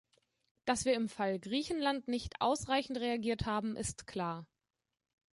[0.65, 4.47] Dass wir im Fall Griechenland nicht ausreichend reagiert haben, ist klar.